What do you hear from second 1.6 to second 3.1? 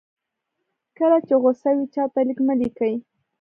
وئ چاته لیک مه لیکئ.